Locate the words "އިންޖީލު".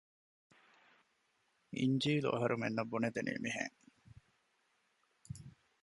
1.77-2.27